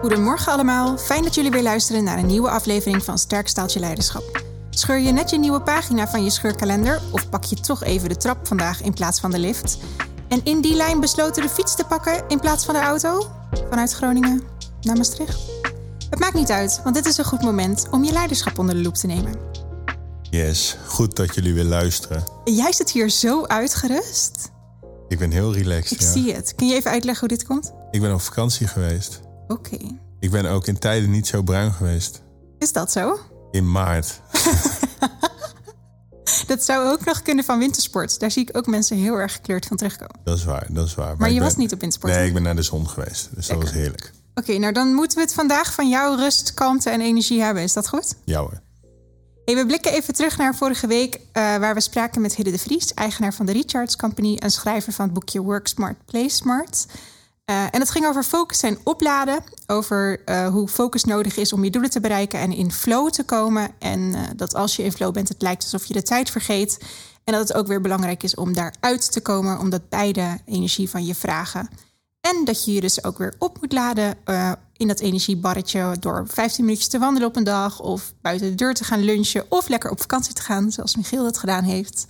[0.00, 4.42] Goedemorgen allemaal, fijn dat jullie weer luisteren naar een nieuwe aflevering van Sterk Staaltje Leiderschap.
[4.70, 8.16] Scheur je net je nieuwe pagina van je scheurkalender of pak je toch even de
[8.16, 9.78] trap vandaag in plaats van de lift?
[10.28, 13.26] En in die lijn besloten de fiets te pakken in plaats van de auto?
[13.68, 14.42] Vanuit Groningen
[14.80, 15.38] naar Maastricht?
[16.10, 18.82] Het maakt niet uit, want dit is een goed moment om je leiderschap onder de
[18.82, 19.34] loep te nemen.
[20.30, 22.24] Yes, goed dat jullie weer luisteren.
[22.44, 24.50] Jij zit hier zo uitgerust.
[25.08, 25.90] Ik ben heel relaxed.
[25.90, 26.12] Ik ja.
[26.12, 26.54] zie het.
[26.54, 27.72] Kun je even uitleggen hoe dit komt?
[27.90, 29.20] Ik ben op vakantie geweest.
[29.48, 29.78] Oké.
[30.20, 32.22] Ik ben ook in tijden niet zo bruin geweest.
[32.58, 33.18] Is dat zo?
[33.50, 34.20] In maart.
[36.46, 38.20] Dat zou ook nog kunnen van wintersport.
[38.20, 40.16] Daar zie ik ook mensen heel erg gekleurd van terugkomen.
[40.24, 41.16] Dat is waar, dat is waar.
[41.16, 42.14] Maar je was niet op wintersport?
[42.14, 43.28] Nee, ik ben naar de zon geweest.
[43.34, 44.12] Dus dat was heerlijk.
[44.34, 47.62] Oké, nou dan moeten we het vandaag van jouw rust, kalmte en energie hebben.
[47.62, 48.14] Is dat goed?
[48.24, 48.60] Ja hoor.
[49.44, 52.58] Hey, we blikken even terug naar vorige week, eh, waar we spraken met Hidde de
[52.58, 56.86] Vries, eigenaar van de Recharge Company en schrijver van het boekje Work Smart, Play Smart.
[57.48, 61.64] Eh, en het ging over focus en opladen, over eh, hoe focus nodig is om
[61.64, 63.70] je doelen te bereiken en in flow te komen.
[63.78, 66.78] En eh, dat als je in flow bent, het lijkt alsof je de tijd vergeet.
[67.24, 71.06] En dat het ook weer belangrijk is om daaruit te komen, omdat beide energie van
[71.06, 71.68] je vragen.
[72.20, 74.16] En dat je je dus ook weer op moet laden
[74.76, 78.74] in dat energiebarretje door 15 minuutjes te wandelen op een dag of buiten de deur
[78.74, 82.06] te gaan lunchen of lekker op vakantie te gaan, zoals Michiel dat gedaan heeft.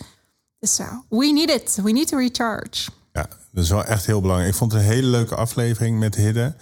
[0.58, 1.78] Dus we need it.
[1.82, 2.97] We need to recharge.
[3.12, 4.50] Ja, dat is wel echt heel belangrijk.
[4.50, 6.54] Ik vond het een hele leuke aflevering met Hidde.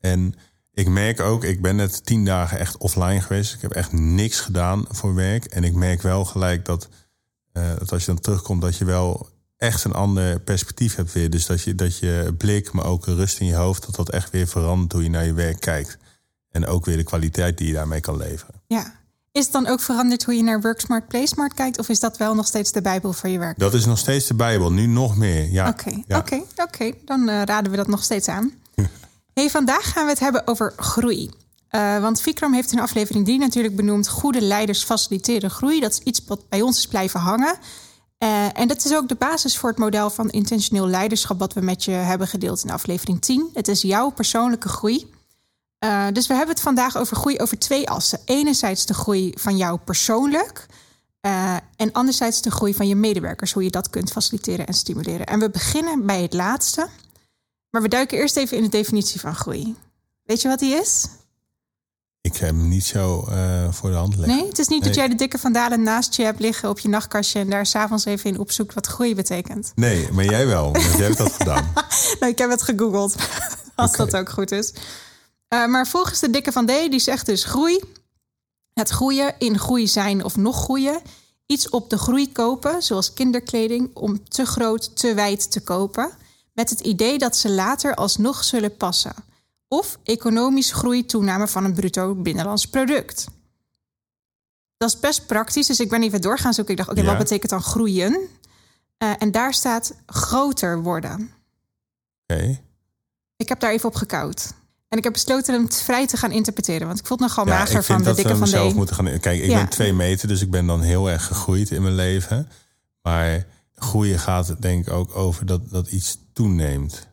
[0.00, 0.34] En
[0.72, 3.54] ik merk ook, ik ben net tien dagen echt offline geweest.
[3.54, 5.44] Ik heb echt niks gedaan voor werk.
[5.44, 6.88] En ik merk wel gelijk dat,
[7.52, 11.30] eh, dat als je dan terugkomt, dat je wel echt een ander perspectief hebt weer.
[11.30, 14.30] Dus dat je, dat je blik, maar ook rust in je hoofd, dat dat echt
[14.30, 15.98] weer verandert hoe je naar je werk kijkt.
[16.50, 18.54] En ook weer de kwaliteit die je daarmee kan leveren.
[18.66, 18.99] Ja.
[19.32, 21.78] Is het dan ook veranderd hoe je naar Work Smart, Play Smart kijkt?
[21.78, 23.58] Of is dat wel nog steeds de Bijbel voor je werk?
[23.58, 25.50] Dat is nog steeds de Bijbel, nu nog meer.
[25.50, 26.18] Ja, Oké, ja.
[26.18, 26.92] oké, oké.
[27.04, 28.52] Dan eh, raden we dat nog steeds aan.
[29.34, 31.30] hey, vandaag gaan we het hebben over groei.
[31.68, 34.08] Eh, want Vikram heeft in aflevering 3 natuurlijk benoemd...
[34.08, 35.80] goede leiders faciliteren groei.
[35.80, 37.58] Dat is iets wat bij ons is blijven hangen.
[38.18, 41.38] Eh, en dat is ook de basis voor het model van intentioneel leiderschap...
[41.38, 43.50] wat we met je hebben gedeeld in aflevering 10.
[43.54, 45.10] Het is jouw persoonlijke groei.
[45.84, 48.18] Uh, dus we hebben het vandaag over groei over twee assen.
[48.24, 50.66] Enerzijds de groei van jou persoonlijk...
[51.26, 55.26] Uh, en anderzijds de groei van je medewerkers, hoe je dat kunt faciliteren en stimuleren.
[55.26, 56.88] En we beginnen bij het laatste,
[57.70, 59.76] maar we duiken eerst even in de definitie van groei.
[60.22, 61.06] Weet je wat die is?
[62.20, 64.36] Ik heb hem niet zo uh, voor de hand liggen.
[64.36, 64.88] Nee, het is niet nee.
[64.88, 68.04] dat jij de dikke vandalen naast je hebt liggen op je nachtkastje en daar s'avonds
[68.04, 69.72] even in opzoekt wat groei betekent.
[69.74, 71.72] Nee, maar jij wel, want jij hebt dat gedaan.
[72.20, 73.14] nou, ik heb het gegoogeld,
[73.74, 74.06] als okay.
[74.06, 74.72] dat ook goed is.
[75.54, 77.80] Uh, maar volgens de dikke van D, die zegt dus groei
[78.80, 81.02] het groeien, in groei zijn of nog groeien.
[81.46, 86.10] Iets op de groei kopen, zoals kinderkleding, om te groot, te wijd te kopen.
[86.52, 89.14] Met het idee dat ze later alsnog zullen passen.
[89.68, 93.26] Of economisch groei, toename van een bruto binnenlands product.
[94.76, 96.72] Dat is best praktisch, dus ik ben even door gaan zoeken.
[96.72, 97.18] Ik dacht, oké, okay, ja.
[97.18, 98.12] wat betekent dan groeien?
[98.12, 101.32] Uh, en daar staat groter worden.
[102.26, 102.40] Oké.
[102.40, 102.62] Okay.
[103.36, 104.52] Ik heb daar even op gekoud.
[104.90, 106.86] En ik heb besloten hem vrij te gaan interpreteren.
[106.86, 108.50] Want ik voel het nogal ja, mager van de dikke van D.
[108.50, 109.56] Zelf moeten gaan, kijk, ik ja.
[109.56, 112.48] ben twee meter, dus ik ben dan heel erg gegroeid in mijn leven.
[113.02, 117.06] Maar groeien gaat denk ik ook over dat, dat iets toeneemt.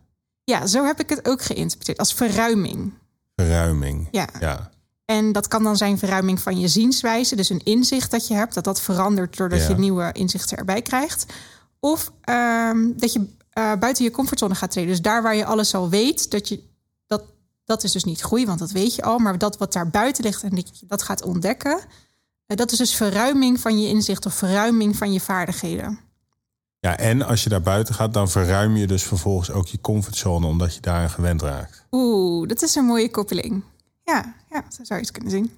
[0.44, 1.98] Ja, zo heb ik het ook geïnterpreteerd.
[1.98, 2.94] Als verruiming.
[3.36, 4.08] Verruiming.
[4.12, 4.28] Ja.
[4.40, 4.72] ja.
[5.06, 7.36] En dat kan dan zijn verruiming van je zienswijze.
[7.36, 8.54] Dus een inzicht dat je hebt.
[8.54, 9.68] Dat dat verandert doordat ja.
[9.68, 11.26] je nieuwe inzichten erbij krijgt.
[11.80, 14.90] Of um, dat je uh, buiten je comfortzone gaat treden.
[14.90, 16.64] Dus daar waar je alles al weet, dat je
[17.68, 19.18] dat is dus niet groei, want dat weet je al.
[19.18, 21.80] Maar dat wat daar buiten ligt en dat gaat ontdekken...
[22.46, 26.00] dat is dus verruiming van je inzicht of verruiming van je vaardigheden.
[26.80, 30.48] Ja, en als je daar buiten gaat, dan verruim je dus vervolgens ook je comfortzone...
[30.48, 31.86] omdat je daaraan gewend raakt.
[31.92, 33.64] Oeh, dat is een mooie koppeling.
[34.04, 35.52] Ja, ja zo zou je het kunnen zien.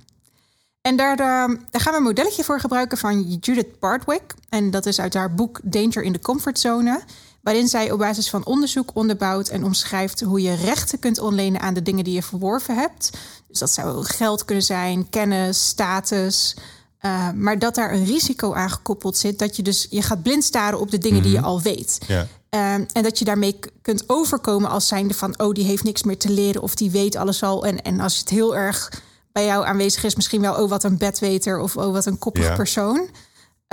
[0.81, 4.33] En daar, daar gaan we een modelletje voor gebruiken van Judith Bardwick.
[4.49, 7.01] En dat is uit haar boek Danger in the Comfort Zone
[7.41, 11.73] waarin zij op basis van onderzoek onderbouwt en omschrijft hoe je rechten kunt ontlenen aan
[11.73, 13.09] de dingen die je verworven hebt.
[13.47, 16.55] Dus dat zou geld kunnen zijn, kennis, status.
[17.01, 19.39] Uh, maar dat daar een risico aan gekoppeld zit.
[19.39, 21.99] Dat je dus je gaat blind staren op de dingen die je al weet.
[22.07, 22.27] Ja.
[22.55, 25.39] Uh, en dat je daarmee kunt overkomen als zijnde van...
[25.39, 27.65] oh, die heeft niks meer te leren of die weet alles al.
[27.65, 28.91] En, en als het heel erg
[29.31, 30.15] bij jou aanwezig is...
[30.15, 32.55] misschien wel, oh, wat een bedweter of oh, wat een koppig ja.
[32.55, 33.09] persoon...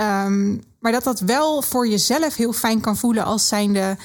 [0.01, 3.97] Um, maar dat dat wel voor jezelf heel fijn kan voelen als zijnde...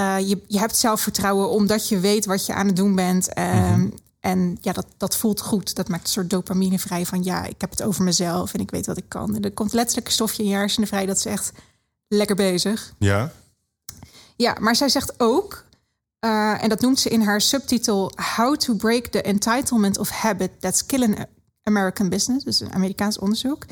[0.00, 3.38] Uh, je, je hebt zelfvertrouwen omdat je weet wat je aan het doen bent.
[3.38, 3.92] Um, mm-hmm.
[4.20, 5.74] En ja, dat, dat voelt goed.
[5.74, 7.24] Dat maakt een soort dopamine vrij van...
[7.24, 9.34] ja, ik heb het over mezelf en ik weet wat ik kan.
[9.34, 11.06] En er komt letterlijk een stofje in je hersenen vrij...
[11.06, 11.52] dat is echt
[12.08, 12.92] lekker bezig.
[12.98, 13.32] Ja.
[14.36, 15.64] Ja, maar zij zegt ook...
[16.20, 20.50] Uh, en dat noemt ze in haar subtitel How to Break the Entitlement of Habit
[20.60, 21.26] That's Killing
[21.62, 22.44] American Business.
[22.44, 23.64] Dus een Amerikaans onderzoek.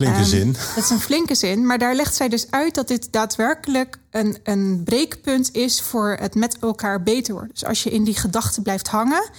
[0.00, 0.52] Flinke um, zin.
[0.52, 1.66] Dat is een flinke zin.
[1.66, 6.34] Maar daar legt zij dus uit dat dit daadwerkelijk een, een breekpunt is voor het
[6.34, 7.52] met elkaar beter worden.
[7.52, 9.30] Dus als je in die gedachten blijft hangen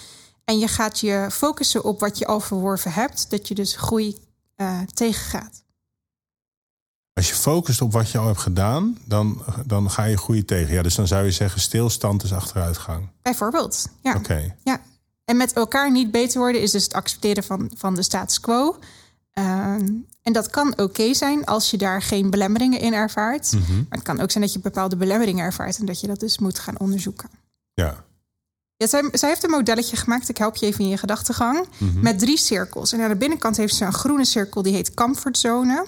[0.46, 4.18] en je gaat je focussen op wat je al verworven hebt, dat je dus groei
[4.58, 5.63] uh, tegengaat.
[7.14, 10.74] Als je focust op wat je al hebt gedaan, dan, dan ga je groei tegen.
[10.74, 13.10] Ja, dus dan zou je zeggen stilstand is achteruitgang.
[13.22, 14.16] Bijvoorbeeld, ja.
[14.16, 14.56] Oké.
[14.64, 14.81] Ja.
[15.25, 18.80] En met elkaar niet beter worden is dus het accepteren van, van de status quo.
[19.42, 19.90] Ehm,
[20.22, 23.52] en dat kan oké zijn als je daar geen belemmeringen in ervaart.
[23.52, 23.74] Mhm.
[23.76, 26.40] Maar het kan ook zijn dat je bepaalde belemmeringen ervaart en dat je dat dus
[26.40, 27.30] moet gaan onderzoeken.
[27.74, 28.04] Ja.
[28.76, 30.30] Ja, zij, zij heeft een modelletje gemaakt.
[30.30, 31.68] Ik help je even in je gedachtegang.
[31.78, 32.00] Mhm.
[32.00, 32.92] Met drie cirkels.
[32.94, 35.86] En aan de binnenkant heeft ze een groene cirkel die heet comfortzone.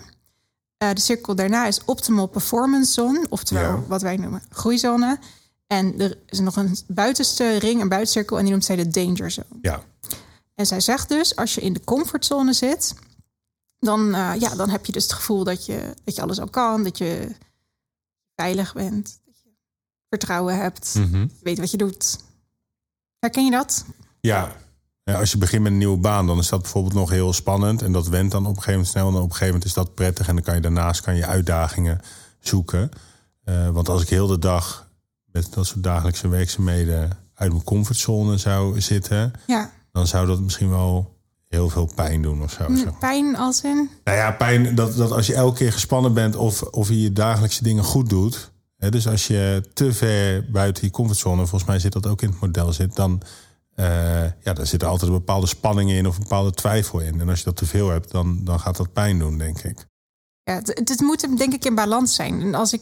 [0.84, 3.84] Uh, de cirkel daarna is optimal performance zone, oftewel Ja.
[3.88, 5.20] wat wij noemen groeizone.
[5.68, 9.32] En er is nog een buitenste ring, een buitencirkel, en die noemt zij de danger
[9.32, 9.48] zone.
[9.62, 9.84] Ja.
[10.56, 12.94] En zij zegt dus, als je in de comfortzone zit,
[13.84, 16.50] dan, eh, ja, dan heb je dus het gevoel dat je, dat je alles al
[16.50, 17.36] kan, dat je
[18.36, 19.50] veilig bent, dat je
[20.10, 21.18] vertrouwen hebt, Mhm.
[21.18, 22.18] je weet wat je doet.
[23.20, 23.86] Herken je dat?
[24.20, 24.56] Ja.
[25.04, 27.82] Ja, als je begint met een nieuwe baan, dan is dat bijvoorbeeld nog heel spannend.
[27.82, 29.08] En dat went dan op een gegeven moment snel.
[29.08, 30.28] En op een gegeven moment is dat prettig.
[30.28, 32.02] En dan kan je daarnaast kan je uitdagingen
[32.40, 32.92] zoeken.
[33.44, 34.88] Eh, want als ik heel de dag
[35.26, 40.70] met dat soort dagelijkse werkzaamheden uit mijn comfortzone zou zitten, Ja, dan zou dat misschien
[40.70, 41.13] wel
[41.54, 42.76] heel veel pijn doen of zo.
[42.76, 42.94] zeg maar.
[43.00, 43.90] pijn als in.
[44.04, 47.14] Nou ja, pijn dat, dat als je elke keer gespannen bent of, of je je
[47.14, 48.52] dagelijkse dingen goed doet.
[48.78, 52.30] Hè, dus als je te ver buiten je comfortzone, volgens mij zit dat ook in
[52.30, 53.22] het model zit, dan
[53.76, 53.86] eh,
[54.44, 57.22] ja, daar zit altijd een bepaalde spanning in of een bepaalde twijfel in.
[57.22, 59.86] En als je dat te veel hebt, dan, dan gaat dat pijn doen, denk ik.
[60.44, 62.42] Ja, het, het moet denk ik in balans zijn.
[62.42, 62.82] En als ik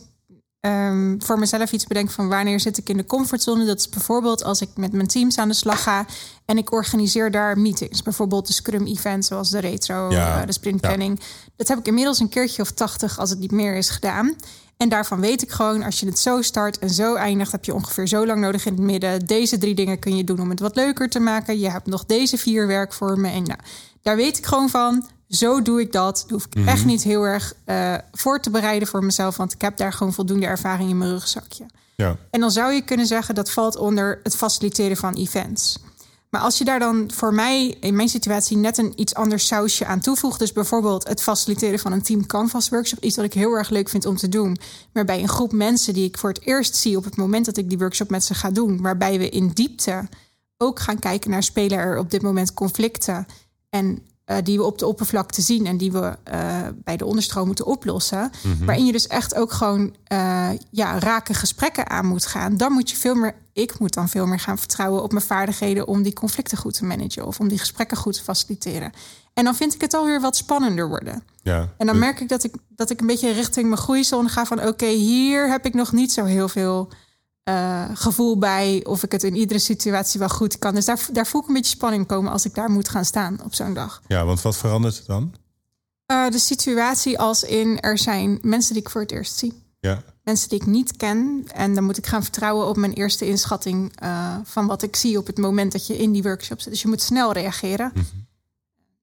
[0.62, 4.44] ehm, voor mezelf iets bedenk van wanneer zit ik in de comfortzone, dat is bijvoorbeeld
[4.44, 6.06] als ik met mijn teams aan de slag ga
[6.46, 8.04] en ik organiseer daar meetings.
[8.04, 11.20] Bijvoorbeeld de Scrum event zoals de retro, Ja, eh, de sprint planning.
[11.56, 14.36] Dat heb ik inmiddels een keertje of tachtig als het niet meer is gedaan.
[14.78, 17.74] En daarvan weet ik gewoon, als je het zo start en zo eindigt, heb je
[17.74, 19.26] ongeveer zo lang nodig in het midden.
[19.26, 21.60] Deze drie dingen kun je doen om het wat leuker te maken.
[21.60, 23.32] Je hebt nog deze vier werkvormen.
[23.32, 23.60] En nou,
[24.02, 25.06] daar weet ik gewoon van.
[25.32, 26.24] Zo doe ik dat.
[26.28, 29.38] Daar hoef ik echt niet heel erg eh, voor te bereiden voor mezelf.
[29.38, 31.66] Want ik heb daar gewoon voldoende ervaring in mijn rugzakje.
[31.96, 35.80] Ja, En dan zou je kunnen zeggen dat valt onder het faciliteren van events.
[36.30, 39.86] Maar als je daar dan voor mij in mijn situatie net een iets anders sausje
[39.86, 43.54] aan toevoegt, dus bijvoorbeeld het faciliteren van een team canvas workshop, iets wat ik heel
[43.54, 44.58] erg leuk vind om te doen,
[44.94, 47.58] maar bij een groep mensen die ik voor het eerst zie op het moment dat
[47.58, 50.08] ik die workshop met ze ga doen, waarbij we in diepte
[50.58, 53.26] ook gaan kijken naar spelen er op dit moment conflicten
[53.70, 57.46] en eh, die we op de oppervlakte zien en die we eh, bij de onderstroom
[57.46, 58.32] moeten oplossen.
[58.66, 62.58] Waarin je dus echt ook gewoon eh, ja, rake gesprekken aan moet gaan.
[62.58, 65.88] Dan moet je veel meer, ik moet dan veel meer gaan vertrouwen op mijn vaardigheden
[65.88, 68.92] om die conflicten goed te managen of om die gesprekken goed te faciliteren.
[69.34, 71.24] En dan vind ik het alweer wat spannender worden.
[71.44, 71.70] ja.
[71.78, 74.68] En dan merk ik dat ik, dat ik een beetje richting mijn groeizone ga van
[74.68, 76.90] oké, hier heb ik nog niet zo heel veel
[77.52, 80.76] eh, gevoel bij of ik het in iedere situatie wel goed kan.
[80.76, 83.40] Dus daar, daar voel ik een beetje spanning komen als ik daar moet gaan staan
[83.44, 84.02] op zo'n dag.
[84.08, 85.34] ja, want wat verandert het dan?
[86.06, 89.64] Eh, de situatie als in er zijn mensen die ik voor het eerst zie.
[89.80, 91.44] Ja, Mensen die ik niet ken.
[91.54, 95.18] En dan moet ik gaan vertrouwen op mijn eerste inschatting eh, van wat ik zie
[95.18, 96.72] op het moment dat je in die workshop zit.
[96.72, 97.94] Dus je moet snel reageren.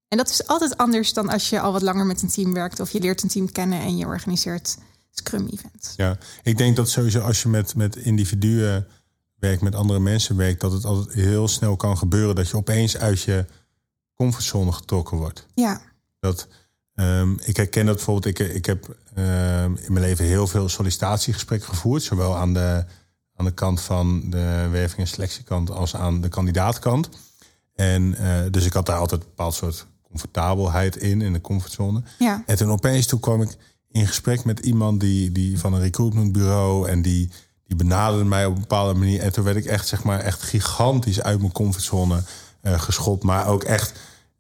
[0.09, 2.81] En dat is altijd anders dan als je al wat langer met een team werkt
[2.81, 4.77] of je leert een team kennen en je organiseert
[5.11, 5.95] Scrum-events.
[5.97, 6.19] ja.
[6.43, 8.87] Ik denk dat sowieso als je met, met individuen
[9.39, 12.97] werkt, met andere mensen werkt, dat het altijd heel snel kan gebeuren dat je opeens
[12.97, 13.45] uit je
[14.15, 15.47] comfortzone getrokken wordt.
[15.55, 15.81] Ja,
[16.21, 16.49] Dat,
[16.95, 18.39] ehm, ik herken dat bijvoorbeeld.
[18.41, 22.03] Ik, ik heb ehm, in mijn leven heel veel sollicitatiegesprekken gevoerd.
[22.03, 22.85] Zowel aan de,
[23.37, 27.09] aan de kant van de werving- en selectiekant als aan de kandidaatkant.
[27.75, 32.03] En eh, dus ik had daar altijd een bepaald soort comfortabelheid in, in de comfortzone.
[32.19, 33.57] ja, En toen opeens toen kwam ik
[33.91, 36.89] in gesprek met iemand die, die van een recruitmentbureau.
[36.89, 37.31] En die,
[37.67, 39.21] die benaderde mij op een bepaalde manier.
[39.21, 42.23] En toen werd ik echt, zeg maar, echt gigantisch uit mijn comfortzone
[42.61, 43.23] eh geschopt.
[43.23, 43.93] Maar ook echt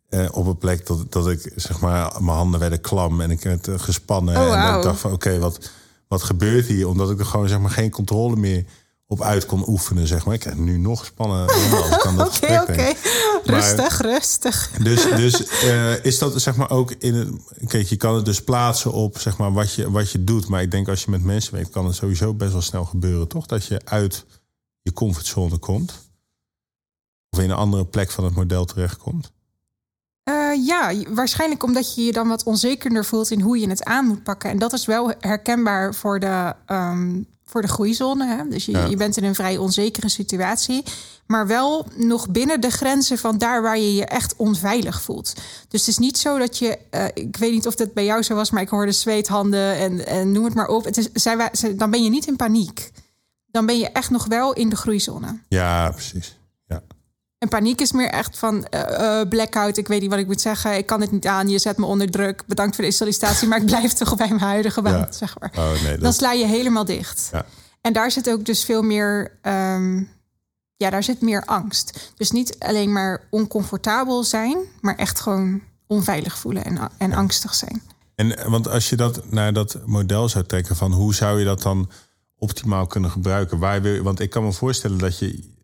[0.09, 3.21] eh, op een plek dat, dat ik, zeg maar, mijn handen werden klam.
[3.21, 4.37] En ik werd eh, gespannen.
[4.37, 5.71] Oh, en dat ik dacht van, oké, wat,
[6.09, 6.89] wat gebeurt hier?
[6.89, 8.65] Omdat ik er gewoon, zeg maar, geen controle meer
[9.07, 10.35] op uit kon oefenen, zeg maar.
[10.35, 11.49] Ik krijg nu nog spannen.
[11.49, 12.93] als ik aan dat oké, oké.
[13.45, 14.71] Rustig, rustig.
[14.71, 17.29] Dus, dus eh, is dat zeg maar ook in het.
[17.67, 20.49] Kijk, je kan het dus plaatsen op zeg maar wat je, wat je doet.
[20.49, 23.29] Maar ik denk als je met mensen werkt, kan het sowieso best wel snel gebeuren,
[23.29, 23.47] toch?
[23.47, 24.25] Dat je uit
[24.83, 26.11] je comfortzone komt.
[27.31, 29.33] Of in een andere plek van het model terechtkomt.
[30.23, 34.07] Eh, ja, waarschijnlijk omdat je je dan wat onzekerder voelt in hoe je het aan
[34.07, 34.51] moet pakken.
[34.51, 38.27] En dat is wel herkenbaar voor de, ehm, voor de groeizone.
[38.27, 38.49] Hè?
[38.49, 40.83] Dus je, je bent in een vrij onzekere situatie.
[41.27, 45.35] Maar wel nog binnen de grenzen van daar waar je je echt onveilig voelt.
[45.69, 46.79] Dus het is niet zo dat je.
[46.91, 50.07] Uh, ik weet niet of dat bij jou zo was, maar ik hoorde zweethanden en,
[50.07, 50.85] en noem het maar op.
[50.85, 52.91] Het is, zij, dan ben je niet in paniek.
[53.51, 55.39] Dan ben je echt nog wel in de groeizone.
[55.49, 56.38] Ja, precies.
[57.39, 59.77] En paniek is meer echt van uh, blackout.
[59.77, 60.77] Ik weet niet wat ik moet zeggen.
[60.77, 61.49] Ik kan het niet aan.
[61.49, 62.43] Je zet me onder druk.
[62.47, 63.49] Bedankt voor de sollicitatie.
[63.49, 65.07] Maar ik blijf toch bij mijn huidige baan.
[65.11, 65.53] Zeg maar.
[65.57, 67.29] Oh, nee, Dan sla je helemaal dicht.
[67.33, 67.45] Ja.
[67.81, 69.39] En daar zit ook dus veel meer.
[69.43, 70.09] Um,
[70.77, 72.13] ja, daar zit meer angst.
[72.17, 77.83] Dus niet alleen maar oncomfortabel zijn, maar echt gewoon onveilig voelen en, en angstig zijn.
[78.15, 81.63] En want als je dat naar dat model zou trekken van hoe zou je dat
[81.63, 81.91] dan
[82.37, 83.59] optimaal kunnen gebruiken?
[83.59, 85.57] Waar wil, want ik kan me voorstellen dat je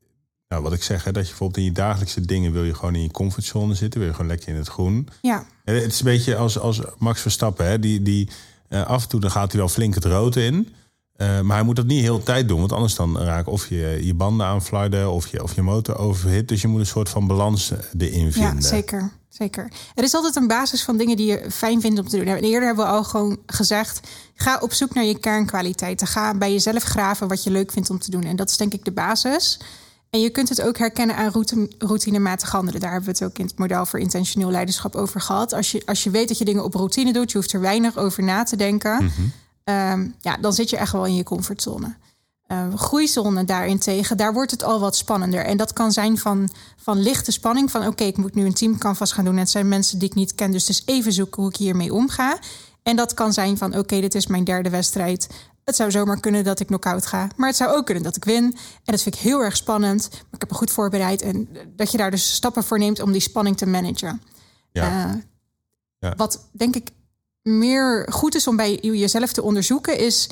[0.49, 2.95] nou, wat ik zeg, hè, dat je bijvoorbeeld in je dagelijkse dingen wil je gewoon
[2.95, 5.09] in je comfortzone zitten, wil je gewoon lekker in het groen.
[5.23, 5.47] Ja.
[5.65, 8.29] Het is een beetje als, als Max Verstappen, hè, die, die
[8.69, 10.75] uh, af en toe dan gaat hij wel flink het rood in.
[11.17, 13.69] Uh, maar hij moet dat niet heel de tijd doen, want anders dan raak of
[13.69, 16.49] je je banden aanflarden of je, of je motor overhit.
[16.49, 18.55] Dus je moet een soort van balans erin vinden.
[18.55, 19.13] Ja, zeker.
[19.29, 19.73] Zeker.
[19.95, 22.27] Er is altijd een basis van dingen die je fijn vindt om te doen.
[22.27, 26.07] En eerder hebben we al gewoon gezegd: ga op zoek naar je kernkwaliteiten.
[26.07, 28.23] Ga bij jezelf graven wat je leuk vindt om te doen.
[28.23, 29.61] En dat is denk ik de basis.
[30.15, 32.81] En je kunt het ook herkennen aan routine, routinematig handelen.
[32.81, 35.53] Daar hebben we het ook in het model voor intentioneel leiderschap over gehad.
[35.53, 37.97] Als je, als je weet dat je dingen op routine doet, je hoeft er weinig
[37.97, 39.05] over na te denken.
[39.05, 39.11] Mhm.
[39.65, 41.95] Ehm, ja, dan zit je echt wel in je comfortzone.
[42.49, 45.45] Uh, groeizone daarentegen, daar wordt het al wat spannender.
[45.45, 47.71] En dat kan zijn van, van lichte spanning.
[47.71, 49.35] Van oké, ik moet nu een teamcanvas gaan doen.
[49.35, 50.51] En het zijn mensen die ik niet ken.
[50.51, 52.39] Dus dus even zoeken hoe ik hiermee omga.
[52.83, 55.29] En dat kan zijn van oké, dit is mijn derde wedstrijd.
[55.65, 57.29] Het zou zomaar kunnen dat ik knock-out ga.
[57.37, 58.45] Maar het zou ook kunnen dat ik win.
[58.45, 60.09] En dat vind ik heel erg spannend.
[60.11, 61.23] Maar ik heb me goed voorbereid.
[61.23, 64.23] En dat je daar dus stappen voor neemt om die spanning te managen.
[64.73, 65.07] Ja.
[65.07, 65.15] Uh,
[65.99, 66.15] ja.
[66.17, 66.91] Wat denk ik
[67.43, 70.31] meer goed is om bij jezelf te onderzoeken, is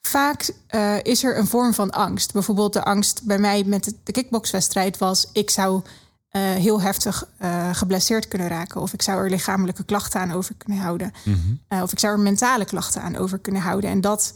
[0.00, 2.32] vaak uh, is er een vorm van angst.
[2.32, 7.74] Bijvoorbeeld de angst bij mij met de kickboxwedstrijd was: ik zou uh, heel heftig uh,
[7.74, 8.80] geblesseerd kunnen raken.
[8.80, 11.12] Of ik zou er lichamelijke klachten aan over kunnen houden.
[11.24, 11.82] Mm -hmm.
[11.82, 13.90] of ik zou er mentale klachten aan over kunnen houden.
[13.90, 14.34] En dat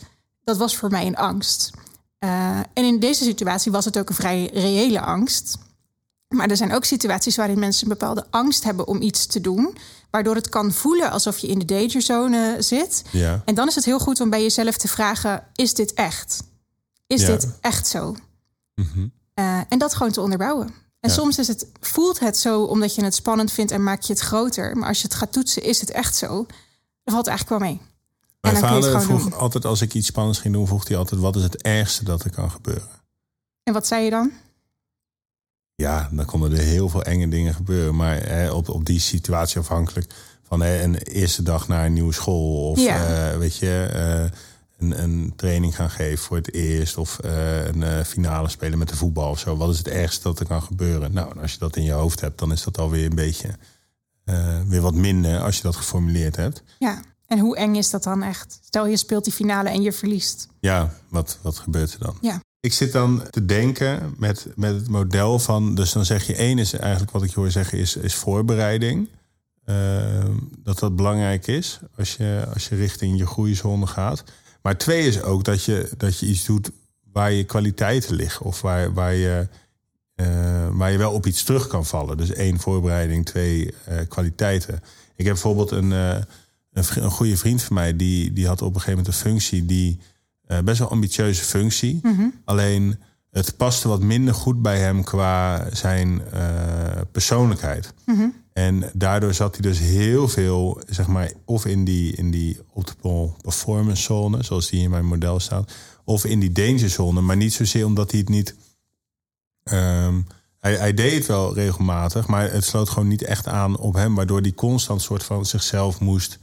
[0.51, 1.71] dat was voor mij een angst.
[2.25, 5.59] Uh, en in deze situatie was het ook een vrij reële angst.
[6.29, 9.77] Maar er zijn ook situaties waarin mensen een bepaalde angst hebben om iets te doen.
[10.11, 13.03] Waardoor het kan voelen alsof je in de dangerzone zit.
[13.11, 13.43] Ja.
[13.45, 16.43] En dan is het heel goed om bij jezelf te vragen: is dit echt?
[17.07, 18.17] Is dit echt zo?
[18.75, 19.13] -hmm.
[19.35, 20.67] uh, en dat gewoon te onderbouwen.
[21.01, 21.15] En ja.
[21.15, 24.23] soms is het, voelt het zo omdat je het spannend vindt en maak je het
[24.23, 24.77] groter.
[24.77, 26.29] Maar als je het gaat toetsen, is het echt zo?
[27.05, 27.81] Dan valt het eigenlijk wel mee.
[28.41, 31.43] Mijn vader vroeg altijd, als ik iets spannends ging doen, vroeg hij altijd: wat is
[31.43, 32.89] het ergste dat er kan gebeuren?
[33.63, 34.33] En wat zei je dan?
[35.75, 37.97] Ja, dan konden er heel veel enge dingen gebeuren.
[37.97, 42.13] Maar hè, op, op die situatie afhankelijk van hè, een eerste dag naar een nieuwe
[42.13, 42.71] school.
[42.71, 43.33] Of ja.
[43.33, 44.39] uh, weet je, uh,
[44.79, 46.97] een, een, training gaan geven voor het eerst.
[46.97, 49.57] Of uh, een finale spelen met de voetbal of zo.
[49.57, 51.13] Wat is het ergste dat er kan gebeuren?
[51.13, 53.49] Nou, als je dat in je hoofd hebt, dan is dat alweer een beetje
[54.67, 56.63] weer wat minder als je dat geformuleerd hebt.
[56.79, 57.03] Ja.
[57.31, 58.59] En hoe eng is dat dan echt?
[58.65, 60.49] Stel je speelt die finale en je verliest.
[60.61, 62.17] Ja, wat, wat gebeurt er dan?
[62.21, 62.41] Ja.
[62.61, 65.75] Ik zit dan te denken met, met het model van.
[65.75, 69.09] Dus dan zeg je één is eigenlijk wat ik je hoor zeggen, is, is voorbereiding.
[69.67, 70.25] Uh,
[70.65, 74.25] dat dat belangrijk is als je, als je richting je groeizone gaat.
[74.63, 76.71] Maar twee is ook dat je, dat je iets doet
[77.13, 78.47] waar je kwaliteiten liggen.
[78.47, 79.49] Of waar, waar, je,
[80.17, 82.17] uh, waar je wel op iets terug kan vallen.
[82.17, 84.75] Dus één voorbereiding, twee uh, kwaliteiten.
[85.17, 85.93] Ik heb bijvoorbeeld een
[86.73, 89.67] een, een goede vriend van mij, die, die had op een gegeven moment een functie
[89.67, 89.99] die
[90.49, 91.99] uh, best wel ambitieuze functie.
[92.03, 92.27] Mhm.
[92.45, 92.99] Alleen
[93.31, 97.95] het paste wat minder goed bij hem qua zijn uh, persoonlijkheid.
[98.07, 98.29] Mhm.
[98.53, 103.37] En daardoor zat hij dus heel veel, zeg maar, of in die, in die optimal
[103.43, 105.73] performance zone, zoals die in mijn model staat,
[106.05, 108.55] of in die danger zone, maar niet zozeer omdat hij het niet.
[109.73, 110.27] Um,
[110.59, 114.15] hij, hij, deed het wel regelmatig, maar het sloot gewoon niet echt aan op hem,
[114.15, 116.39] waardoor hij constant soort van zichzelf moest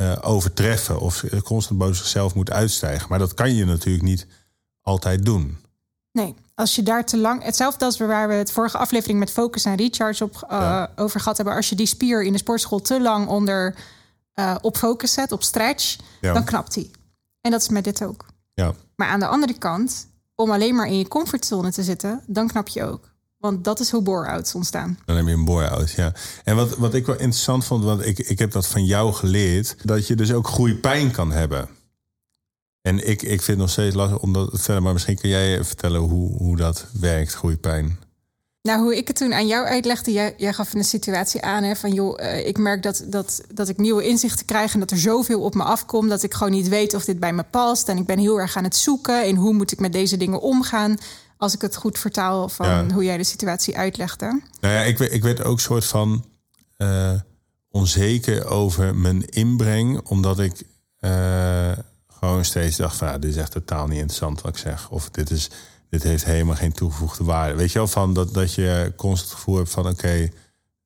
[0.00, 3.08] uh, overtreffen of constant boven zichzelf moet uitstijgen.
[3.08, 4.26] Maar dat kan je natuurlijk niet
[4.82, 5.58] altijd doen.
[6.12, 7.42] Nee, als je daar te lang.
[7.42, 11.36] Hetzelfde als waar we het vorige aflevering met focus en recharge op uh, over gehad
[11.36, 11.54] hebben.
[11.54, 13.74] Als je die spier in de sportschool te lang onder
[14.34, 16.32] uh, op focus zet, op stretch, ja.
[16.32, 16.90] dan knapt hij.
[17.40, 18.26] En dat is met dit ook.
[18.54, 18.72] Ja.
[18.96, 22.68] Maar aan de andere kant, om alleen maar in je comfortzone te zitten, dan knap
[22.68, 23.10] je ook.
[23.38, 24.98] Want dat is hoe bore-outs ontstaan.
[25.04, 26.12] Dan heb je een bore-out, ja.
[26.44, 29.76] En wat, wat ik wel interessant vond, want ik, ik heb dat van jou geleerd...
[29.82, 31.68] dat je dus ook groeipijn kan hebben.
[32.82, 34.82] En ik, ik vind het nog steeds lastig om dat te vertellen...
[34.82, 37.98] maar misschien kun jij vertellen hoe, hoe dat werkt, groeipijn.
[38.62, 41.76] Nou, hoe ik het toen aan jou uitlegde, jij, jij gaf een situatie aan hè,
[41.76, 44.98] van joh, uh, ik merk dat, dat, dat ik nieuwe inzichten krijg en dat er
[44.98, 47.88] zoveel op me afkomt dat ik gewoon niet weet of dit bij me past.
[47.88, 50.40] En ik ben heel erg aan het zoeken in hoe moet ik met deze dingen
[50.40, 50.96] omgaan.
[51.38, 54.42] Als ik het goed vertaal van hoe jij de situatie uitlegde.
[54.60, 56.24] Nou ja, ik, ik werd ook soort van
[56.78, 57.12] uh,
[57.70, 60.62] onzeker over mijn inbreng, omdat ik
[61.00, 61.72] uh,
[62.06, 64.90] gewoon steeds dacht van dit is echt totaal niet interessant wat ik zeg.
[64.90, 65.50] Of dit is
[65.90, 67.54] dit heeft helemaal geen toegevoegde waarde.
[67.54, 70.28] Weet je wel, van dat, dat je constant het gevoel hebt van oké,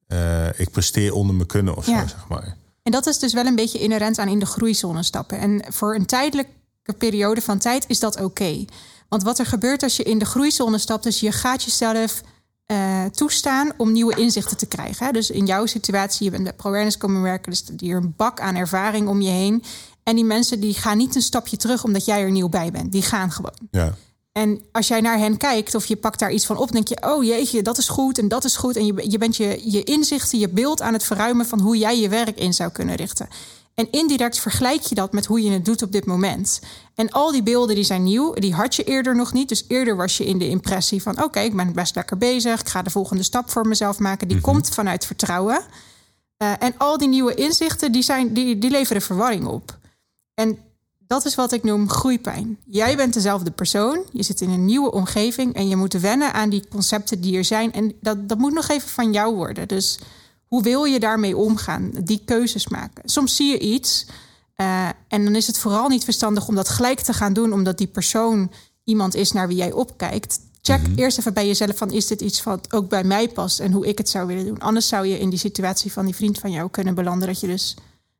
[0.07, 2.57] eh, ik presteer onder mijn kunnen of zo, zeg maar.
[2.83, 5.39] En dat is dus wel een beetje inherent aan in de groeizone stappen.
[5.39, 8.65] En voor een tijdelijke periode van tijd is dat oké.
[9.13, 12.21] Want wat er gebeurt als je in de groeizone stapt, is je gaat jezelf
[12.67, 15.13] uh, toestaan om nieuwe inzichten te krijgen.
[15.13, 18.41] Dus in jouw situatie, je bent bij ProAwareness komen werken, dus die er een bak
[18.41, 19.63] aan ervaring om je heen.
[20.03, 22.93] En die mensen die gaan niet een stapje terug omdat jij er nieuw bij bent.
[22.93, 23.55] Die gaan gewoon.
[23.71, 23.95] Ja.
[24.33, 27.03] En als jij naar hen kijkt of je pakt daar iets van op, denk je:
[27.07, 28.77] oh jeetje, dat is goed en dat is goed.
[28.77, 32.01] En je, je bent je, je inzichten, je beeld aan het verruimen van hoe jij
[32.01, 33.29] je werk in zou kunnen richten.
[33.75, 36.61] En indirect vergelijk je dat met hoe je het doet op dit moment.
[36.95, 39.49] En al die beelden die zijn nieuw, die had je eerder nog niet.
[39.49, 42.61] Dus eerder was je in de impressie van: oké, ik ben best lekker bezig.
[42.61, 44.29] Ik ga de volgende stap voor mezelf maken.
[44.29, 44.47] Die mhm.
[44.47, 45.63] komt vanuit vertrouwen.
[46.43, 49.79] Uh, en al die nieuwe inzichten, die, zijn, die, die leveren verwarring op.
[50.35, 50.59] En
[50.99, 52.59] dat is wat ik noem groeipijn.
[52.65, 56.49] Jij bent dezelfde persoon, je zit in een nieuwe omgeving en je moet wennen aan
[56.49, 57.73] die concepten die er zijn.
[57.73, 59.69] En dat, dat moet nog even van jou worden.
[59.69, 59.99] Dus
[60.53, 61.91] hoe wil je daarmee omgaan?
[62.05, 63.03] Die keuzes maken.
[63.05, 64.07] Soms zie je iets
[64.57, 67.79] uh, en dan is het vooral niet verstandig om dat gelijk te gaan doen, omdat
[67.79, 68.53] die persoon
[68.85, 70.41] iemand is naar wie jij opkijkt.
[70.63, 70.99] Check mhm.
[70.99, 73.87] eerst even bij jezelf van is dit iets wat ook bij mij past en hoe
[73.87, 74.59] ik het zou willen doen.
[74.59, 77.47] Anders zou je in die situatie van die vriend van jou kunnen belanden dat je
[77.47, 77.77] dus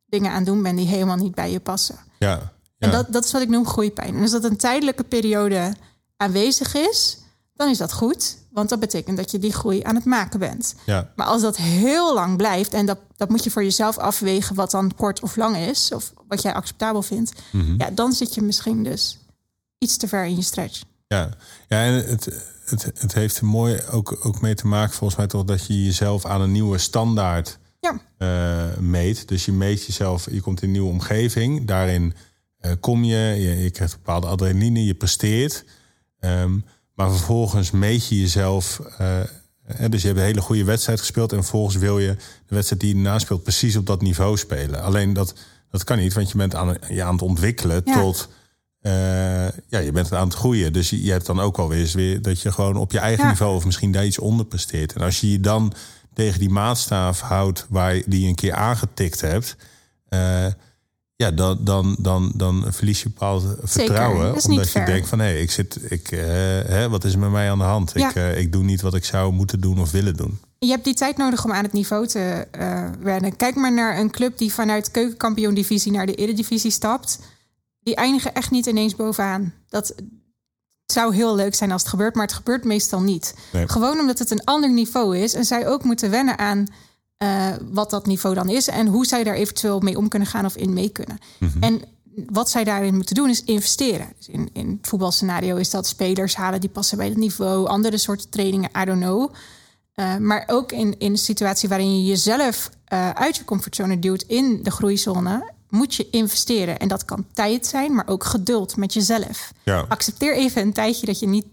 [0.07, 1.99] dingen aan doen bent die helemaal niet bij je passen.
[2.19, 2.53] Ja.
[2.79, 4.15] En dat, dat is wat ik noem groeipijn.
[4.15, 5.75] En als dat een tijdelijke periode
[6.17, 7.19] aanwezig is,
[7.55, 8.41] dan is dat goed.
[8.51, 10.75] Want dat betekent dat je die groei aan het maken bent.
[10.87, 11.13] Ja.
[11.17, 14.71] Maar als dat heel lang blijft, en dat, dat moet je voor jezelf afwegen wat
[14.71, 17.75] dan kort of lang is, of wat jij acceptabel vindt, mhm.
[17.79, 19.19] ja, dan zit je misschien dus
[19.79, 20.83] iets te ver in je stretch.
[21.07, 21.31] Ja,
[21.69, 22.25] ja en het,
[22.65, 25.85] het, het heeft er mooi ook, ook mee te maken, volgens mij toch, dat je
[25.85, 28.01] jezelf aan een nieuwe standaard ja.
[28.19, 29.29] Uh, meet.
[29.29, 32.15] Dus je meet jezelf, je komt in een nieuwe omgeving, daarin
[32.61, 35.65] uh, kom je, je, je, krijgt bepaalde adrenaline, je presteert.
[36.21, 36.65] Um,
[37.03, 38.81] maar vervolgens meet je jezelf.
[39.01, 41.33] Uh, dus je hebt een hele goede wedstrijd gespeeld.
[41.33, 44.83] En vervolgens wil je de wedstrijd die je naspeelt precies op dat niveau spelen.
[44.83, 45.35] Alleen dat,
[45.71, 48.29] dat kan niet, want je bent aan, je aan het ontwikkelen tot.
[48.83, 48.93] Uh,
[49.49, 50.73] ja, je bent aan het groeien.
[50.73, 53.27] Dus je, je, hebt dan ook alweer eens weer dat je gewoon op je eigen
[53.27, 54.93] niveau of misschien daar iets onder presteert.
[54.93, 55.73] En als je je dan
[56.15, 59.57] tegen die maatstaaf houdt waar die je een keer aangetikt hebt.
[60.09, 60.47] Uh,
[61.17, 64.45] ja, dan, dan, dan, dan verlies je bepaald vertrouwen.
[64.45, 67.31] Omdat je denkt van hé, hey, ik zit, ik, uh, hè, wat is er met
[67.31, 67.97] mij aan de hand?
[67.97, 70.41] Ik, uh, ik doe niet wat ik zou moeten doen of willen doen.
[70.59, 73.37] Je hebt die tijd nodig om aan het niveau te uh, wennen.
[73.37, 77.19] Kijk maar naar een club die vanuit keukenkampioen divisie naar de eredivisie stapt.
[77.81, 79.55] Die eindigen echt niet ineens bovenaan.
[79.69, 79.95] Dat
[80.87, 83.35] zou heel leuk zijn als het gebeurt, maar het gebeurt meestal niet.
[83.53, 86.67] Gewoon omdat het een ander niveau is en zij ook moeten wennen aan
[87.23, 90.45] uh, wat dat niveau dan is en hoe zij daar eventueel mee om kunnen gaan
[90.45, 91.19] of in mee kunnen.
[91.39, 91.63] Mhm.
[91.63, 91.83] En
[92.27, 94.13] wat zij daarin moeten doen is investeren.
[94.17, 97.99] Dus in, in het voetbalscenario is dat spelers halen die passen bij het niveau, andere
[97.99, 99.35] soorten trainingen, I don't know.
[99.95, 104.23] Uh, maar ook in, in een situatie waarin je jezelf uh, uit je comfortzone duwt
[104.23, 106.79] in de groeizone, moet je investeren.
[106.79, 109.53] En dat kan tijd zijn, maar ook geduld met jezelf.
[109.63, 109.85] Ja.
[109.89, 111.47] Accepteer even een tijdje dat je niet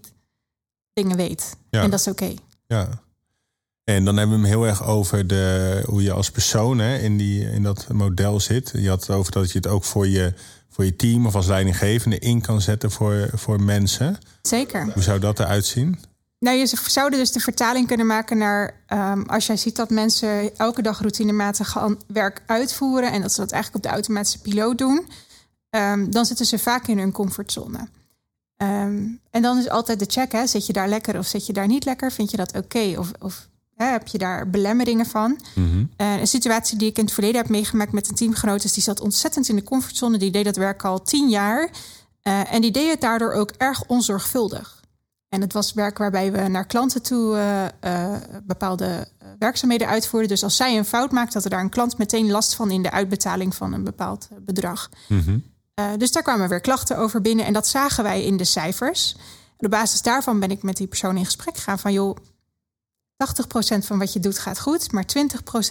[0.92, 1.56] dingen weet.
[1.70, 1.82] Ja.
[1.82, 2.34] En dat is oké.
[2.66, 2.88] Ja.
[3.94, 7.16] En dan hebben we hem heel erg over de, hoe je als persoon hè, in,
[7.16, 8.72] die, in dat model zit.
[8.74, 10.34] Je had het over dat je het ook voor je,
[10.68, 14.18] voor je team of als leidinggevende in kan zetten voor, voor mensen.
[14.42, 14.92] Zeker.
[14.92, 15.98] Hoe zou dat eruit zien?
[16.38, 20.56] Nou, je zou dus de vertaling kunnen maken naar um, als jij ziet dat mensen
[20.56, 21.76] elke dag routinematig
[22.06, 25.08] werk uitvoeren en dat ze dat eigenlijk op de automatische piloot doen,
[25.70, 27.88] um, dan zitten ze vaak in hun comfortzone.
[28.56, 31.52] Um, en dan is altijd de check, hè, zit je daar lekker of zit je
[31.52, 32.12] daar niet lekker?
[32.12, 32.94] Vind je dat oké?
[32.98, 33.48] Of, of
[33.88, 35.40] heb je daar belemmeringen van?
[35.54, 35.84] Mhm.
[35.96, 39.00] een situatie die ik in het verleden heb meegemaakt met een teamgenoot is die zat
[39.00, 40.18] ontzettend in de comfortzone.
[40.18, 41.70] Die deed dat werk al tien jaar.
[42.22, 44.80] Uh, en die deed het daardoor ook erg onzorgvuldig.
[45.28, 47.36] En het was werk waarbij we naar klanten toe
[47.84, 50.28] uh, bepaalde werkzaamheden uitvoerden.
[50.28, 52.82] Dus als zij een fout maakte, had er daar een klant meteen last van in
[52.82, 54.88] de uitbetaling van een bepaald bedrag.
[55.08, 55.38] Mhm.
[55.98, 59.16] dus daar kwamen weer klachten over binnen en dat zagen wij in de cijfers.
[59.56, 62.16] En op basis daarvan ben ik met die persoon in gesprek gegaan van joh,
[63.24, 65.04] 80% van wat je doet gaat goed, maar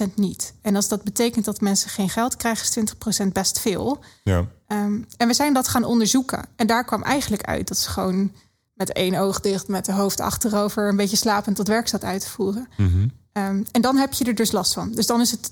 [0.01, 0.53] 20% niet.
[0.61, 3.99] En als dat betekent dat mensen geen geld krijgen, is 20% best veel.
[4.23, 4.37] Ja.
[4.67, 6.45] Um, en we zijn dat gaan onderzoeken.
[6.55, 8.31] En daar kwam eigenlijk uit dat ze gewoon
[8.73, 12.21] met één oog dicht, met de hoofd achterover, een beetje slapend tot werk staat uit
[12.21, 12.67] te voeren.
[12.77, 13.07] Mhm.
[13.31, 14.91] Ehm, en dan heb je er dus last van.
[14.91, 15.51] Dus dan is het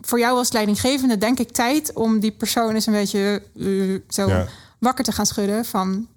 [0.00, 4.28] voor jou als leidinggevende, denk ik, tijd om die persoon eens een beetje uh, zo
[4.28, 4.46] Ja.
[4.78, 5.64] wakker te gaan schudden.
[5.64, 6.08] Van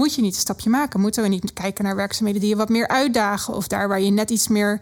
[0.00, 1.00] moet je niet een stapje maken?
[1.00, 3.54] Moeten we niet kijken naar werkzaamheden die je wat meer uitdagen?
[3.54, 4.80] Of daar waar je net iets meer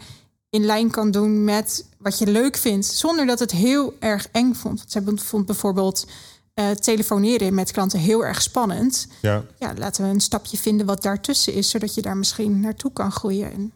[0.50, 4.54] in lijn kan doen met wat je leuk vindt, zonder dat het heel erg eng
[4.54, 4.84] vond.
[4.86, 6.06] Zij vond bijvoorbeeld
[6.54, 9.06] eh, telefoneren met klanten heel erg spannend.
[9.22, 9.44] Ja.
[9.58, 13.12] Ja, laten we een stapje vinden wat daartussen is, zodat je daar misschien naartoe kan
[13.12, 13.52] groeien.
[13.52, 13.72] En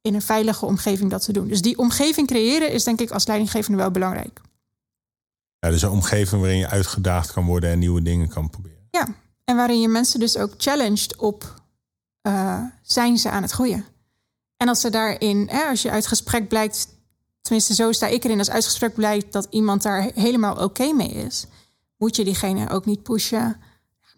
[0.00, 1.48] in een veilige omgeving dat te doen.
[1.48, 4.40] Dus die omgeving creëren is denk ik als leidinggevende wel belangrijk.
[5.58, 8.88] ja, dus een omgeving waarin je uitgedaagd kan worden en nieuwe dingen kan proberen.
[8.90, 9.08] Ja,
[9.46, 11.62] en waarin je mensen dus ook challenged op
[12.22, 13.84] uh, zijn ze aan het groeien.
[14.56, 16.88] En als ze daarin, hè, als je uit gesprek blijkt,
[17.40, 20.90] tenminste zo sta ik erin, als uit gesprek blijkt dat iemand daar helemaal oké okay
[20.90, 21.46] mee is,
[21.96, 23.60] moet je diegene ook niet pushen.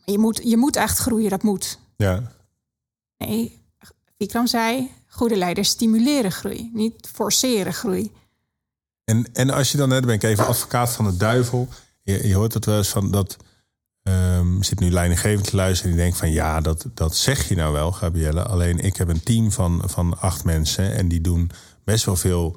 [0.04, 1.78] Je moet, je moet echt groeien, dat moet.
[1.96, 2.32] Ja.
[3.16, 3.60] Nee,
[4.18, 8.12] Vikram zei, goede leiders stimuleren groei, niet forceren groei.
[9.04, 11.68] En, en als je dan, net ben ik even advocaat van de duivel.
[12.02, 13.36] Je, je hoort het wel eens van dat.
[14.08, 17.54] Um, zit nu leidinggevend te luisteren en die denkt van ja, dat, dat zeg je
[17.54, 18.42] nou wel, Gabrielle.
[18.42, 21.50] Alleen ik heb een team van, van acht mensen en die doen
[21.84, 22.56] best wel veel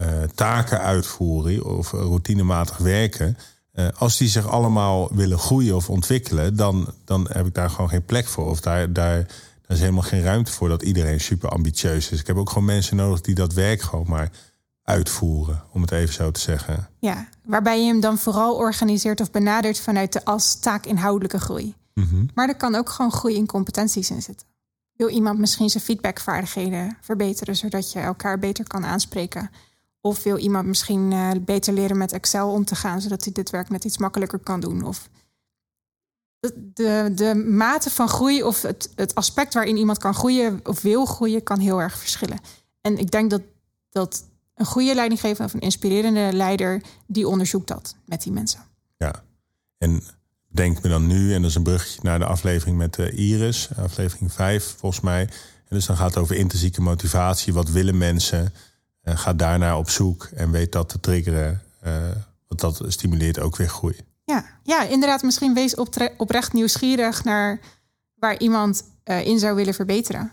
[0.00, 3.38] uh, taken uitvoeren of routinematig werken.
[3.74, 7.88] Uh, als die zich allemaal willen groeien of ontwikkelen, dan, dan heb ik daar gewoon
[7.88, 8.50] geen plek voor.
[8.50, 9.16] Of daar, daar,
[9.62, 12.20] daar is helemaal geen ruimte voor dat iedereen super ambitieus is.
[12.20, 14.30] Ik heb ook gewoon mensen nodig die dat werk gewoon maar
[14.82, 16.88] uitvoeren, om het even zo te zeggen.
[16.98, 21.74] Ja, waarbij je hem dan vooral organiseert of benadert vanuit de als taakinhoudelijke groei.
[21.94, 22.28] Mm -hmm.
[22.34, 24.46] Maar er kan ook gewoon groei in competenties in zitten.
[24.92, 29.50] Wil iemand misschien zijn feedbackvaardigheden verbeteren, zodat je elkaar beter kan aanspreken?
[30.00, 33.50] Of wil iemand misschien uh, beter leren met Excel om te gaan, zodat hij dit
[33.50, 34.84] werk net iets makkelijker kan doen?
[34.84, 35.08] Of
[36.40, 40.82] de, de, de mate van groei of het, het aspect waarin iemand kan groeien of
[40.82, 42.40] wil groeien, kan heel erg verschillen.
[42.80, 43.42] En ik denk dat,
[43.90, 44.24] dat
[44.62, 48.60] een goede leidinggever of een inspirerende leider, die onderzoekt dat met die mensen.
[48.96, 49.22] Ja,
[49.78, 50.02] en
[50.48, 53.68] denk me dan nu, en dat is een bruggetje naar de aflevering met uh, Iris,
[53.76, 55.20] aflevering 5 volgens mij.
[55.68, 57.52] En dus dan gaat het over intrinsieke motivatie.
[57.52, 58.52] Wat willen mensen?
[59.04, 61.62] Uh, ga daarnaar op zoek en weet dat te triggeren.
[61.86, 61.92] Uh,
[62.48, 63.96] want dat stimuleert ook weer groei.
[64.24, 65.22] Ja, ja inderdaad.
[65.22, 65.74] Misschien wees
[66.16, 67.60] oprecht nieuwsgierig naar
[68.14, 70.32] waar iemand uh, in zou willen verbeteren.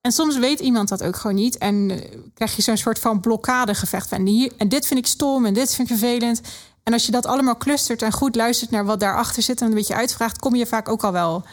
[0.00, 1.58] En soms weet iemand dat ook gewoon niet.
[1.58, 1.98] En uh,
[2.34, 4.08] krijg je zo'n soort van blokkadegevecht.
[4.08, 6.40] Van hier, en dit vind ik stom en dit vind ik vervelend.
[6.82, 9.60] En als je dat allemaal clustert en goed luistert naar wat daarachter zit...
[9.60, 11.44] en een beetje uitvraagt, kom je vaak ook al wel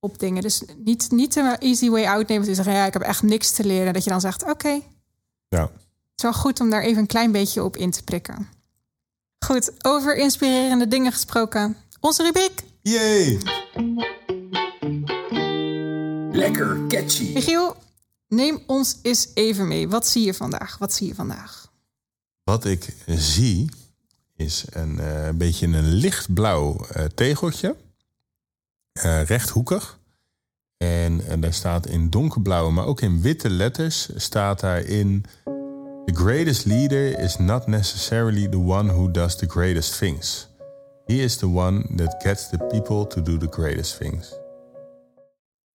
[0.00, 0.42] op dingen.
[0.42, 2.46] Dus niet, niet de easy way out nemen.
[2.46, 3.92] Dus zeggen, ja, ik heb echt niks te leren.
[3.92, 4.52] Dat je dan zegt, oké.
[4.52, 4.82] Okay,
[5.48, 5.62] ja.
[5.62, 5.70] Het
[6.16, 8.48] is wel goed om daar even een klein beetje op in te prikken.
[9.46, 11.76] Goed, over inspirerende dingen gesproken.
[12.00, 12.62] Onze rubriek.
[12.82, 13.38] Yay!
[16.36, 17.32] Lekker catchy.
[17.32, 17.76] Michiel,
[18.28, 19.88] neem ons eens even mee.
[19.88, 20.78] Wat zie je vandaag?
[20.78, 21.72] Wat zie je vandaag?
[22.44, 23.70] Wat ik zie
[24.34, 27.76] is een uh, beetje een lichtblauw uh, tegeltje.
[29.04, 29.98] Uh, rechthoekig.
[30.76, 35.24] En, en daar staat in donkerblauwe, maar ook in witte letters staat daarin...
[36.04, 40.48] The greatest leader is not necessarily the one who does the greatest things.
[41.04, 44.44] He is the one that gets the people to do the greatest things.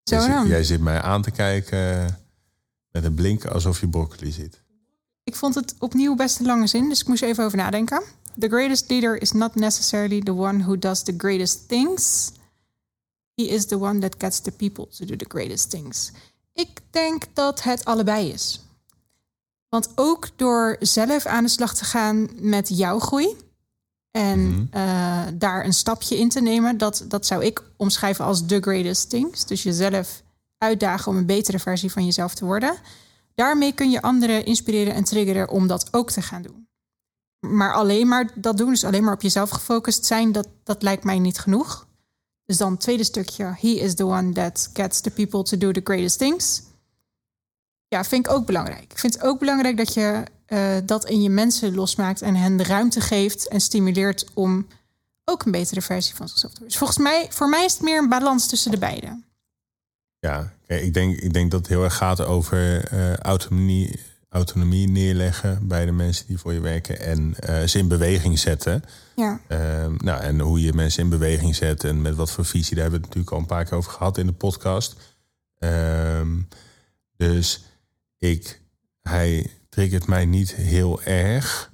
[0.04, 2.20] Zo jij, zit, jij zit mij aan te kijken
[2.92, 4.62] met een blink alsof je broccoli ziet.
[5.24, 8.04] Ik vond het opnieuw best een lange zin, dus ik moest even over nadenken.
[8.40, 12.32] The greatest leader is not necessarily the one who does the greatest things.
[13.36, 16.12] He is the one that gets the people to do the greatest things.
[16.54, 18.62] Ik denk dat het allebei is.
[19.70, 23.38] Want ook door zelf aan de slag te gaan met jouw groei
[24.12, 24.66] en Mhm.
[24.78, 29.10] uh, daar een stapje in te nemen, dat, dat zou ik omschrijven als the greatest
[29.10, 29.46] things.
[29.46, 30.22] Dus jezelf
[30.58, 32.76] uitdagen om een betere versie van jezelf te worden.
[33.36, 36.68] Daarmee kun je anderen inspireren en triggeren om dat ook te gaan doen.
[37.40, 41.04] Maar alleen maar dat doen, dus alleen maar op jezelf gefocust zijn, dat, dat lijkt
[41.04, 41.88] mij niet genoeg.
[42.46, 45.72] Dus dan het tweede stukje, he is the one that gets the people to do
[45.72, 46.62] the greatest things.
[47.88, 48.92] Ja, vind ik ook belangrijk.
[48.92, 52.58] Ik vind het ook belangrijk dat je uh, dat in je mensen losmaakt en hen
[52.58, 54.68] de ruimte geeft en stimuleert om
[55.26, 56.78] ook een betere versie van zichzelf te worden.
[56.78, 59.20] Dus volgens mij, voor mij is het meer een balans tussen de beide.
[60.20, 65.68] Ja, ik, denk, ik denk dat het heel erg gaat over uh, autonomie, autonomie neerleggen
[65.68, 68.84] bij de mensen die voor je werken en uh, ze in beweging zetten.
[69.16, 69.40] Ja.
[69.48, 69.58] Uh,
[69.98, 73.02] nou, en hoe je mensen in beweging zet en met wat voor visie, daar hebben
[73.02, 74.96] we het natuurlijk al een paar keer over gehad in de podcast.
[75.58, 76.42] Ehm,
[77.18, 77.64] dus
[78.18, 78.62] ik,
[79.02, 81.72] hij triggert mij niet heel erg.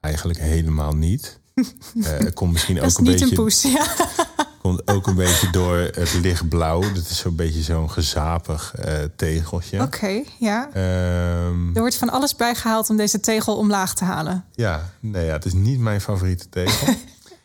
[0.00, 1.38] Eigenlijk helemaal niet.
[1.94, 3.36] Uh, komt misschien Dat ook is een niet beetje.
[3.36, 3.86] een poes, ja.
[4.62, 6.80] Komt ook een beetje door het lichtblauw.
[6.80, 9.82] Dat is zo'n beetje zo'n gezapig eh, tegeltje.
[9.82, 10.68] Oké, ja.
[10.72, 14.44] Ehm, Er wordt van alles bijgehaald om deze tegel omlaag te halen.
[14.52, 16.94] ja, nee, ja, het is niet mijn favoriete tegel.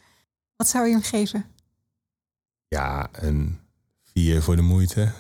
[0.57, 1.45] Wat zou je hem geven?
[2.67, 3.59] ja, een
[4.13, 5.11] vier voor de moeite.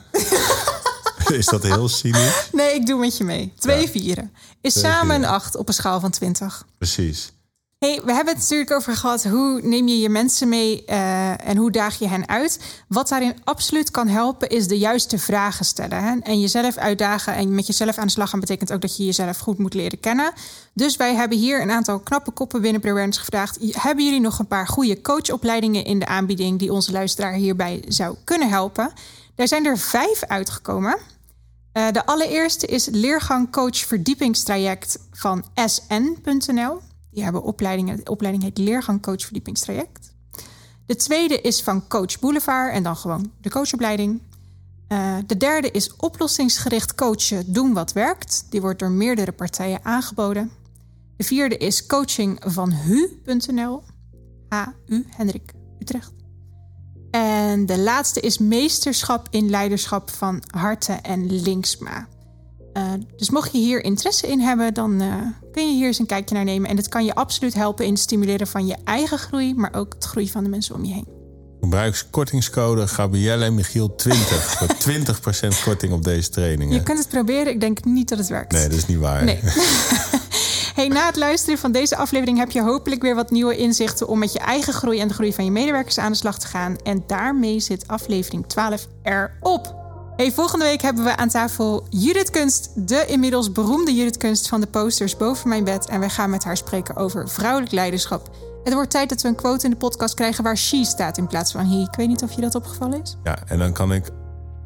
[1.43, 2.49] is dat heel cynisch?
[2.51, 3.53] Nee, ik doe met je mee.
[3.59, 3.87] Twee Ja.
[3.87, 4.31] vieren.
[4.61, 6.65] Is Twee samen een acht op een schaal van 20.
[6.77, 7.31] Precies.
[7.79, 9.23] Hey, we hebben het natuurlijk over gehad.
[9.23, 12.59] Hoe neem je je mensen mee eh, en hoe daag je hen uit?
[12.87, 16.03] Wat daarin absoluut kan helpen, is de juiste vragen stellen.
[16.03, 16.15] Hè?
[16.21, 19.37] En jezelf uitdagen en met jezelf aan de slag gaan, betekent ook dat je jezelf
[19.37, 20.33] goed moet leren kennen.
[20.73, 23.57] Dus wij hebben hier een aantal knappe koppen binnen ProAwareness gevraagd.
[23.61, 28.15] Hebben jullie nog een paar goede coachopleidingen in de aanbieding die onze luisteraar hierbij zou
[28.23, 28.91] kunnen helpen?
[29.35, 30.97] Daar zijn er vijf uitgekomen.
[31.71, 36.79] Eh, de allereerste is Leergang Coach Verdiepingstraject van sn.nl.
[37.11, 37.97] Die hebben opleidingen.
[37.97, 40.13] De opleiding heet Leergang Coach Verdiepingstraject.
[40.85, 44.21] De tweede is van Coach Boulevard en dan gewoon de coachopleiding.
[44.87, 48.45] Eh, de derde is oplossingsgericht coachen, doen wat werkt.
[48.49, 50.51] Die wordt door meerdere partijen aangeboden.
[51.17, 53.83] De vierde is coaching van hu.nl.
[54.47, 56.18] H-U, Hendrik Utrecht.
[57.11, 62.07] En de laatste is meesterschap in leiderschap van Harten en Linksma.
[62.73, 62.83] Eh,
[63.17, 65.13] dus mocht je hier interesse in hebben, dan eh,
[65.51, 66.69] kun je hier eens een kijkje naar nemen.
[66.69, 69.93] En het kan je absoluut helpen in het stimuleren van je eigen groei, maar ook
[69.93, 71.07] het groei van de mensen om je heen.
[71.61, 74.67] Gebruik kortingscode Gabrielle en Michiel 20 voor
[75.57, 76.73] 20% korting op deze trainingen.
[76.73, 78.51] Je kunt het proberen, ik denk niet dat het werkt.
[78.51, 79.23] Nee, dat is niet waar.
[79.23, 79.39] Nee.
[80.87, 84.33] Na het luisteren van deze aflevering heb je hopelijk weer wat nieuwe inzichten om met
[84.33, 86.75] je eigen groei en de groei van je medewerkers aan de slag te gaan.
[86.83, 89.75] En daarmee zit aflevering 12 erop.
[90.15, 94.61] Hey, volgende week hebben we aan tafel Judith Kunst, de inmiddels beroemde Judith Kunst van
[94.61, 95.87] de posters boven mijn bed.
[95.87, 98.29] En wij gaan met haar spreken over vrouwelijk leiderschap.
[98.63, 101.27] Het wordt tijd dat we een quote in de podcast krijgen waar she staat in
[101.27, 101.81] plaats van he.
[101.81, 103.17] Ik weet niet of je dat opgevallen is.
[103.23, 104.03] Ja, en dan kan ik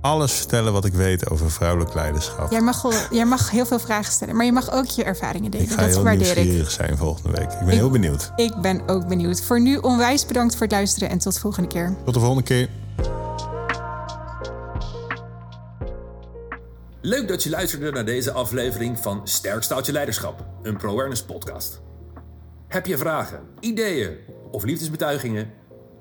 [0.03, 2.51] alles vertellen wat ik weet over vrouwelijk leiderschap.
[2.51, 5.67] Jij mag, jij mag heel veel vragen stellen, maar je mag ook je ervaringen delen.
[5.67, 6.35] ik ga dat heel waardeer ik.
[6.35, 7.51] nieuwsgierig zijn volgende week.
[7.51, 8.31] Ik ben heel benieuwd.
[8.35, 9.41] Ik ben ook benieuwd.
[9.41, 11.95] Voor nu onwijs bedankt voor het luisteren en tot de volgende keer.
[12.05, 12.69] Tot de volgende keer.
[17.01, 21.81] Leuk dat je luisterde naar deze aflevering van Sterk Stoutje Leiderschap, een ProAwareness podcast.
[22.67, 24.17] Heb je vragen, ideeën
[24.51, 25.51] of liefdesbetuigingen?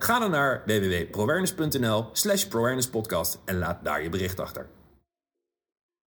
[0.02, 2.46] Ga dan naar www.proawareness.nl slash
[3.44, 4.66] en laat daar je bericht achter.